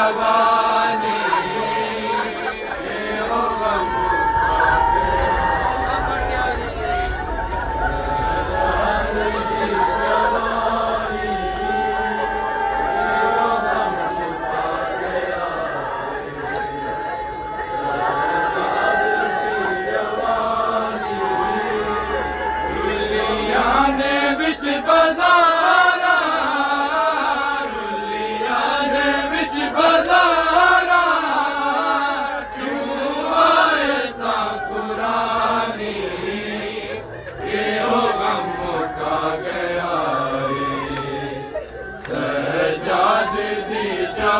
[0.00, 0.59] لگا۔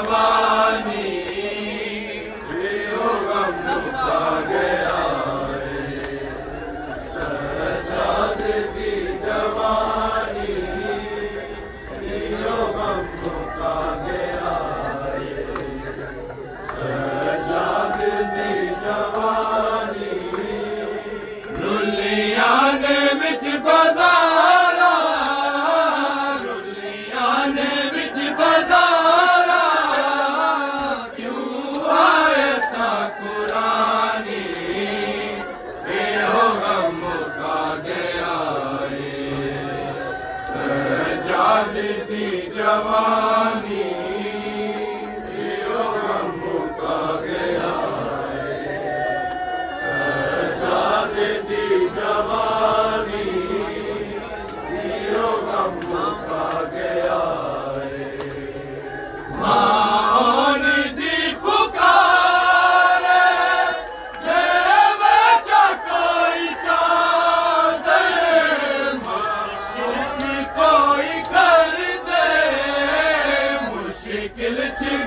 [0.00, 0.29] Allah.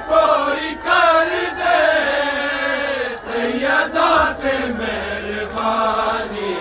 [0.08, 1.82] کوئی کر دے
[3.24, 4.14] سیدا
[4.80, 6.54] مہربانی۔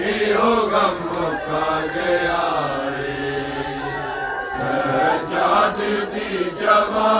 [0.00, 1.00] یہ ہو غم
[1.46, 2.44] کا گیا
[4.56, 5.78] سجاد
[6.14, 7.19] دی جوان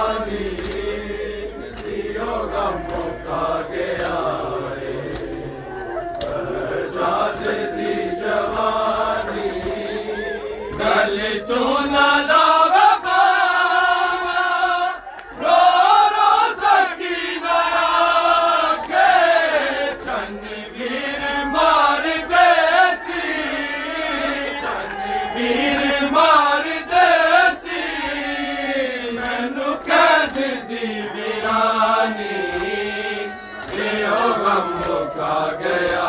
[35.21, 36.07] گیا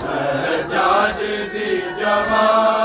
[0.00, 2.77] سہجاج دی جوان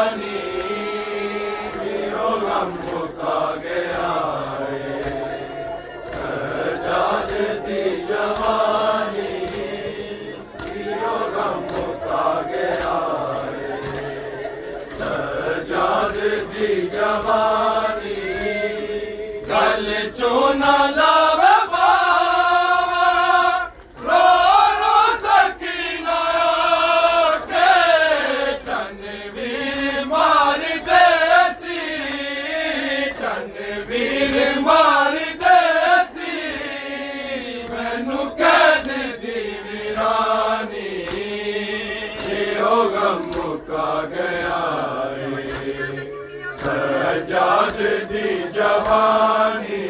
[48.13, 49.83] دی جوانی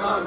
[0.00, 0.26] غم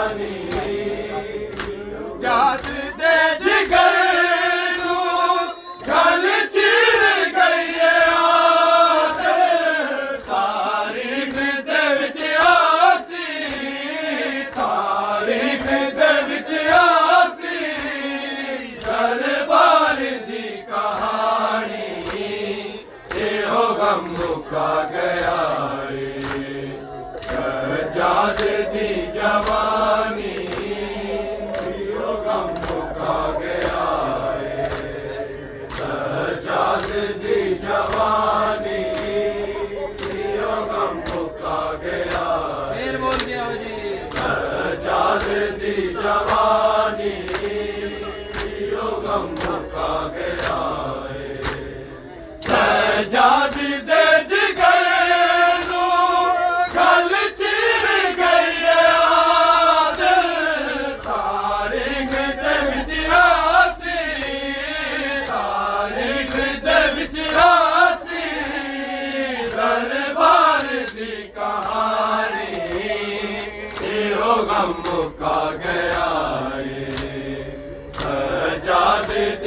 [24.51, 25.37] گیا
[25.89, 26.09] ہے۔
[27.95, 28.41] جاد
[29.13, 30.35] جوانی
[33.39, 33.85] گیا
[34.41, 34.67] ہے۔
[35.77, 36.89] سجاد
[37.23, 38.83] دی جوانی
[41.81, 42.21] گیا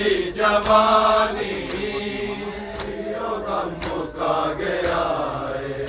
[0.04, 1.52] میری جوانی
[3.84, 5.04] مکا گیا
[5.54, 5.86] ہے۔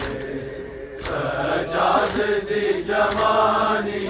[1.05, 2.17] سجاد
[2.49, 4.04] دی جوانی